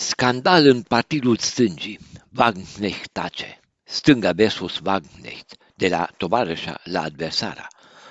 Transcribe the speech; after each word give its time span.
Scandal 0.00 0.66
în 0.66 0.82
partidul 0.82 1.36
stângii. 1.36 1.98
Wagenknecht 2.36 3.10
tace. 3.12 3.60
Stânga 3.84 4.32
versus 4.32 4.80
Wagenknecht. 4.84 5.56
De 5.74 5.88
la 5.88 6.08
tovarășa 6.16 6.80
la 6.84 7.02
adversara. 7.02 7.66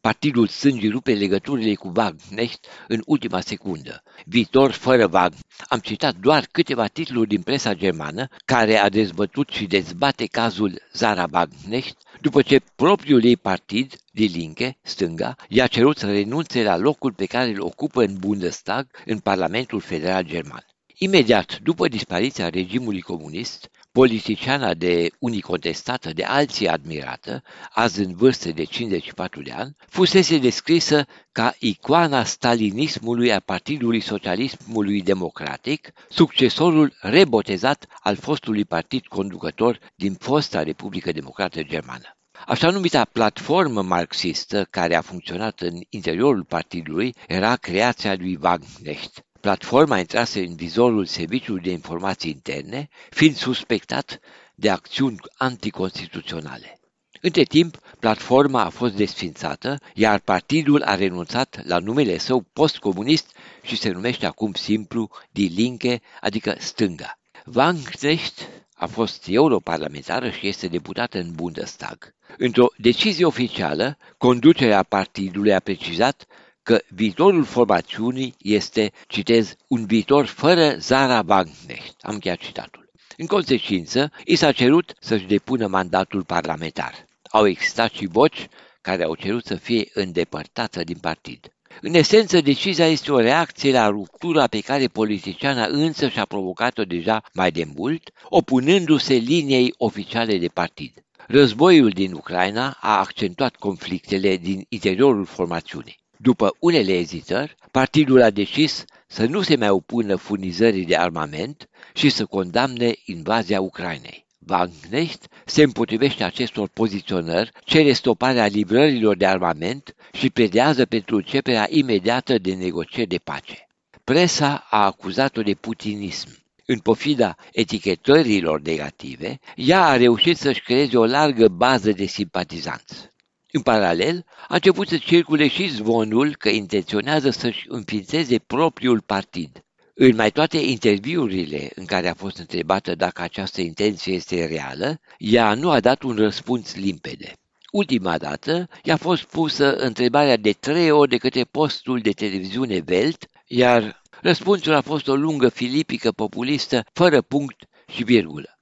Partidul 0.00 0.46
stângii 0.46 0.88
rupe 0.88 1.12
legăturile 1.12 1.74
cu 1.74 1.92
Wagenknecht 1.96 2.66
în 2.88 3.02
ultima 3.06 3.40
secundă. 3.40 4.02
Viitor 4.24 4.70
fără 4.70 5.08
Wagner. 5.12 5.40
Am 5.68 5.78
citat 5.78 6.14
doar 6.14 6.46
câteva 6.52 6.86
titluri 6.86 7.28
din 7.28 7.42
presa 7.42 7.74
germană 7.74 8.28
care 8.44 8.76
a 8.76 8.88
dezbătut 8.88 9.48
și 9.48 9.66
dezbate 9.66 10.26
cazul 10.26 10.82
Zara 10.92 11.26
Wagenknecht 11.32 11.96
după 12.20 12.42
ce 12.42 12.60
propriul 12.76 13.24
ei 13.24 13.36
partid, 13.36 13.94
Die 14.12 14.26
Linke, 14.26 14.78
stânga, 14.82 15.36
i-a 15.48 15.66
cerut 15.66 15.98
să 15.98 16.06
renunțe 16.06 16.62
la 16.62 16.76
locul 16.76 17.12
pe 17.12 17.26
care 17.26 17.50
îl 17.50 17.60
ocupă 17.60 18.02
în 18.02 18.16
Bundestag, 18.18 18.86
în 19.06 19.18
Parlamentul 19.18 19.80
Federal 19.80 20.22
German. 20.24 20.66
Imediat 21.02 21.58
după 21.62 21.88
dispariția 21.88 22.48
regimului 22.48 23.00
comunist, 23.00 23.70
politiciana 23.92 24.74
de 24.74 25.10
unii 25.18 25.40
contestată, 25.40 26.12
de 26.12 26.24
alții 26.24 26.68
admirată, 26.68 27.42
azi 27.70 28.00
în 28.00 28.14
vârstă 28.14 28.50
de 28.50 28.64
54 28.64 29.42
de 29.42 29.50
ani, 29.50 29.76
fusese 29.88 30.38
descrisă 30.38 31.06
ca 31.32 31.54
icoana 31.58 32.24
stalinismului 32.24 33.32
a 33.32 33.40
Partidului 33.40 34.00
Socialismului 34.00 35.02
Democratic, 35.02 35.92
succesorul 36.08 36.96
rebotezat 37.00 37.86
al 38.00 38.16
fostului 38.16 38.64
partid 38.64 39.06
conducător 39.06 39.78
din 39.94 40.14
fosta 40.14 40.62
Republică 40.62 41.12
Democrată 41.12 41.62
Germană. 41.62 42.16
Așa 42.46 42.70
numita 42.70 43.04
platformă 43.04 43.82
marxistă 43.82 44.66
care 44.70 44.94
a 44.94 45.00
funcționat 45.00 45.60
în 45.60 45.80
interiorul 45.88 46.44
partidului 46.44 47.14
era 47.28 47.56
creația 47.56 48.14
lui 48.14 48.38
Wagenknecht. 48.42 49.24
Platforma 49.42 49.98
intrase 49.98 50.40
în 50.40 50.54
vizorul 50.54 51.06
Serviciului 51.06 51.62
de 51.62 51.70
Informații 51.70 52.30
Interne, 52.30 52.88
fiind 53.10 53.36
suspectat 53.36 54.20
de 54.54 54.70
acțiuni 54.70 55.16
anticonstituționale. 55.36 56.80
Între 57.20 57.42
timp, 57.42 57.76
platforma 57.98 58.62
a 58.64 58.68
fost 58.68 58.94
desfințată, 58.94 59.78
iar 59.94 60.20
partidul 60.20 60.82
a 60.82 60.94
renunțat 60.94 61.66
la 61.66 61.78
numele 61.78 62.18
său 62.18 62.40
postcomunist 62.52 63.36
și 63.62 63.76
se 63.76 63.90
numește 63.90 64.26
acum 64.26 64.52
simplu 64.52 65.10
Die 65.30 65.50
Linke, 65.54 66.00
adică 66.20 66.54
stânga. 66.58 67.18
Wagenknecht 67.54 68.48
a 68.74 68.86
fost 68.86 69.24
europarlamentară 69.28 70.30
și 70.30 70.46
este 70.48 70.66
deputată 70.66 71.18
în 71.18 71.32
Bundestag. 71.34 72.14
Într-o 72.38 72.66
decizie 72.76 73.24
oficială, 73.24 73.96
conducerea 74.18 74.82
partidului 74.82 75.54
a 75.54 75.60
precizat 75.60 76.26
că 76.62 76.80
viitorul 76.88 77.44
formațiunii 77.44 78.34
este, 78.38 78.92
citez, 79.06 79.54
un 79.66 79.86
viitor 79.86 80.26
fără 80.26 80.74
Zara 80.78 81.22
Wagenknecht. 81.26 81.96
Am 82.00 82.18
chiar 82.18 82.38
citatul. 82.38 82.90
În 83.16 83.26
consecință, 83.26 84.12
i 84.24 84.34
s-a 84.34 84.52
cerut 84.52 84.92
să-și 85.00 85.26
depună 85.26 85.66
mandatul 85.66 86.24
parlamentar. 86.24 87.04
Au 87.30 87.46
existat 87.46 87.92
și 87.92 88.06
voci 88.06 88.48
care 88.80 89.04
au 89.04 89.14
cerut 89.14 89.44
să 89.44 89.54
fie 89.54 89.88
îndepărtată 89.94 90.84
din 90.84 90.98
partid. 91.00 91.52
În 91.80 91.94
esență, 91.94 92.40
decizia 92.40 92.86
este 92.86 93.12
o 93.12 93.20
reacție 93.20 93.72
la 93.72 93.88
ruptura 93.88 94.46
pe 94.46 94.60
care 94.60 94.86
politiciana 94.86 95.66
însă 95.66 96.08
și-a 96.08 96.24
provocat-o 96.24 96.84
deja 96.84 97.22
mai 97.32 97.50
de 97.50 97.64
mult, 97.76 98.10
opunându-se 98.28 99.14
liniei 99.14 99.74
oficiale 99.76 100.38
de 100.38 100.48
partid. 100.48 100.92
Războiul 101.26 101.90
din 101.90 102.12
Ucraina 102.12 102.76
a 102.80 102.98
accentuat 102.98 103.56
conflictele 103.56 104.36
din 104.36 104.66
interiorul 104.68 105.24
formațiunii. 105.24 106.01
După 106.22 106.56
unele 106.58 106.92
ezitări, 106.92 107.56
partidul 107.70 108.22
a 108.22 108.30
decis 108.30 108.84
să 109.06 109.24
nu 109.26 109.42
se 109.42 109.56
mai 109.56 109.68
opună 109.68 110.16
furnizării 110.16 110.84
de 110.84 110.96
armament 110.96 111.68
și 111.94 112.08
să 112.08 112.24
condamne 112.24 112.92
invazia 113.04 113.60
Ucrainei. 113.60 114.26
Wagenknecht 114.48 115.26
se 115.44 115.62
împotrivește 115.62 116.24
acestor 116.24 116.68
poziționări, 116.68 117.50
cere 117.64 117.92
stoparea 117.92 118.46
livrărilor 118.46 119.16
de 119.16 119.26
armament 119.26 119.94
și 120.12 120.30
pledează 120.30 120.84
pentru 120.84 121.16
începerea 121.16 121.66
imediată 121.70 122.38
de 122.38 122.54
negocieri 122.54 123.08
de 123.08 123.18
pace. 123.18 123.66
Presa 124.04 124.66
a 124.70 124.84
acuzat-o 124.84 125.42
de 125.42 125.54
putinism. 125.54 126.28
În 126.66 126.78
pofida 126.78 127.36
etichetărilor 127.52 128.60
negative, 128.60 129.40
ea 129.56 129.84
a 129.84 129.96
reușit 129.96 130.36
să-și 130.36 130.62
creeze 130.62 130.96
o 130.98 131.06
largă 131.06 131.48
bază 131.48 131.90
de 131.90 132.04
simpatizanți. 132.06 133.10
În 133.54 133.62
paralel, 133.62 134.24
a 134.48 134.54
început 134.54 134.88
să 134.88 134.96
circule 134.96 135.48
și 135.48 135.68
zvonul 135.68 136.36
că 136.36 136.48
intenționează 136.48 137.30
să-și 137.30 137.64
înființeze 137.68 138.38
propriul 138.38 139.00
partid. 139.00 139.64
În 139.94 140.14
mai 140.14 140.30
toate 140.30 140.58
interviurile 140.58 141.70
în 141.74 141.84
care 141.84 142.08
a 142.08 142.14
fost 142.14 142.38
întrebată 142.38 142.94
dacă 142.94 143.22
această 143.22 143.60
intenție 143.60 144.14
este 144.14 144.46
reală, 144.46 145.00
ea 145.18 145.54
nu 145.54 145.70
a 145.70 145.80
dat 145.80 146.02
un 146.02 146.16
răspuns 146.16 146.74
limpede. 146.74 147.32
Ultima 147.70 148.18
dată 148.18 148.68
i-a 148.82 148.96
fost 148.96 149.24
pusă 149.24 149.74
întrebarea 149.74 150.36
de 150.36 150.52
trei 150.52 150.90
ori 150.90 151.10
de 151.10 151.16
către 151.16 151.44
postul 151.44 152.00
de 152.00 152.10
televiziune 152.10 152.84
Welt, 152.88 153.26
iar 153.46 154.02
răspunsul 154.20 154.72
a 154.72 154.80
fost 154.80 155.08
o 155.08 155.14
lungă 155.14 155.48
filipică 155.48 156.12
populistă, 156.12 156.84
fără 156.92 157.22
punct 157.22 157.64
și 157.86 158.02
virgulă. 158.02 158.61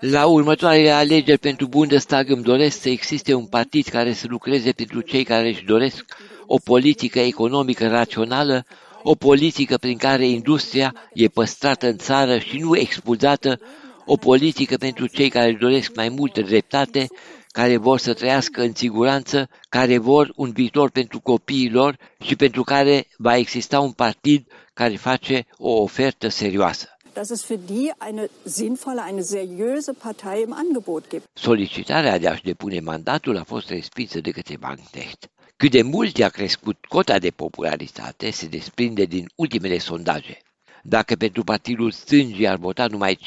La 0.00 0.26
următoarele 0.26 0.90
alegeri 0.90 1.38
pentru 1.38 1.66
Bundestag 1.66 2.30
îmi 2.30 2.42
doresc 2.42 2.80
să 2.80 2.88
existe 2.88 3.34
un 3.34 3.46
partid 3.46 3.86
care 3.86 4.12
să 4.12 4.26
lucreze 4.28 4.72
pentru 4.72 5.00
cei 5.00 5.24
care 5.24 5.48
își 5.48 5.64
doresc 5.64 6.04
o 6.46 6.58
politică 6.58 7.18
economică 7.18 7.88
rațională, 7.88 8.64
o 9.02 9.14
politică 9.14 9.76
prin 9.76 9.96
care 9.96 10.26
industria 10.26 10.94
e 11.12 11.28
păstrată 11.28 11.86
în 11.86 11.96
țară 11.96 12.38
și 12.38 12.58
nu 12.58 12.76
expulzată, 12.76 13.60
o 14.06 14.16
politică 14.16 14.76
pentru 14.76 15.06
cei 15.06 15.28
care 15.28 15.56
doresc 15.60 15.94
mai 15.94 16.08
multă 16.08 16.40
dreptate, 16.40 17.06
care 17.48 17.76
vor 17.76 17.98
să 17.98 18.14
trăiască 18.14 18.62
în 18.62 18.74
siguranță, 18.74 19.48
care 19.68 19.98
vor 19.98 20.32
un 20.36 20.50
viitor 20.52 20.90
pentru 20.90 21.20
copiii 21.20 21.70
lor 21.70 21.96
și 22.20 22.36
pentru 22.36 22.62
care 22.62 23.06
va 23.16 23.36
exista 23.36 23.80
un 23.80 23.92
partid 23.92 24.46
care 24.74 24.96
face 24.96 25.46
o 25.56 25.70
ofertă 25.82 26.28
serioasă 26.28 26.88
dass 27.20 27.30
es 27.30 27.44
für 27.44 27.58
die 27.58 27.92
eine 27.98 28.30
sinnvolle, 28.46 29.02
eine 29.02 29.22
seriöse 29.22 29.92
Partei 29.92 30.42
im 30.42 30.54
Angebot 30.54 31.10
gibt. 31.10 31.26
Solicitarea 31.34 32.18
de 32.18 32.28
a-și 32.28 32.42
depune 32.42 32.80
mandatul 32.80 33.36
a 33.36 33.44
fost 33.44 33.68
respinsă 33.68 34.20
de 34.20 34.30
către 34.30 34.56
Banknecht. 34.56 35.30
Cât 35.56 35.70
de 35.70 35.82
mult 35.82 36.16
i-a 36.16 36.28
crescut 36.28 36.84
cota 36.88 37.18
de 37.18 37.30
popularitate 37.30 38.30
se 38.30 38.46
desprinde 38.46 39.04
din 39.04 39.26
ultimele 39.34 39.78
sondaje. 39.78 40.38
Dacă 40.82 41.14
pentru 41.14 41.44
partidul 41.44 41.90
stângii 41.90 42.48
ar 42.48 42.56
vota 42.56 42.86
numai 42.86 43.18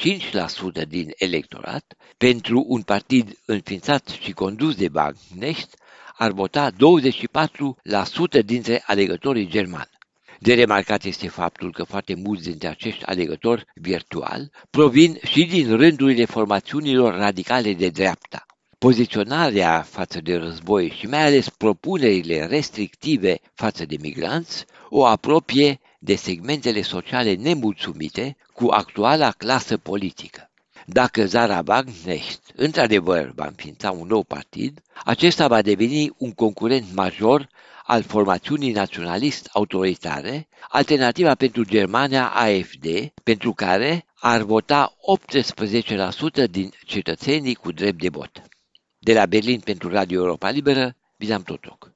5% 0.84 0.88
din 0.88 1.12
electorat, 1.18 1.94
pentru 2.18 2.66
un 2.68 2.82
partid 2.82 3.38
înființat 3.46 4.08
și 4.08 4.32
condus 4.32 4.76
de 4.76 4.90
Banknecht 4.90 5.76
ar 6.18 6.32
vota 6.32 6.72
24% 6.72 6.76
dintre 8.46 8.84
alegătorii 8.86 9.48
germani. 9.48 9.90
De 10.44 10.54
remarcat 10.54 11.04
este 11.04 11.28
faptul 11.28 11.72
că 11.72 11.84
foarte 11.84 12.16
mulți 12.16 12.44
dintre 12.44 12.68
acești 12.68 13.06
alegători 13.06 13.66
virtual 13.74 14.52
provin 14.70 15.18
și 15.26 15.46
din 15.46 15.76
rândurile 15.76 16.26
formațiunilor 16.26 17.14
radicale 17.14 17.74
de 17.74 17.90
dreapta. 17.90 18.46
Poziționarea 18.78 19.82
față 19.82 20.20
de 20.22 20.36
război 20.36 20.90
și 21.00 21.06
mai 21.06 21.26
ales 21.26 21.50
propunerile 21.50 22.46
restrictive 22.46 23.40
față 23.54 23.86
de 23.86 23.96
migranți 24.02 24.66
o 24.90 25.06
apropie 25.06 25.80
de 26.00 26.16
segmentele 26.16 26.82
sociale 26.82 27.34
nemulțumite 27.34 28.38
cu 28.54 28.68
actuala 28.68 29.32
clasă 29.32 29.78
politică. 29.78 30.52
Dacă 30.86 31.26
Zara 31.26 31.62
Wagenknecht 31.68 32.42
într-adevăr 32.56 33.32
va 33.36 33.46
înființa 33.46 33.92
un 33.92 34.08
nou 34.08 34.24
partid, 34.24 34.82
acesta 35.06 35.48
va 35.48 35.62
deveni 35.62 36.12
un 36.18 36.32
concurent 36.32 36.86
major 36.94 37.50
al 37.86 38.04
formațiunii 38.04 38.72
naționalist 38.72 39.50
autoritare, 39.52 40.48
alternativa 40.70 41.36
pentru 41.36 41.64
Germania 41.64 42.28
AFD, 42.30 42.86
pentru 43.24 43.54
care 43.54 44.06
ar 44.16 44.42
vota 44.42 44.94
18% 46.46 46.50
din 46.50 46.72
cetățenii 46.86 47.56
cu 47.56 47.72
drept 47.72 48.00
de 48.02 48.10
vot. 48.10 48.42
De 49.00 49.14
la 49.14 49.26
Berlin 49.26 49.60
pentru 49.60 49.90
Radio 49.90 50.20
Europa 50.20 50.50
Liberă, 50.50 50.96
Bizam 51.18 51.44
Totoc. 51.44 51.93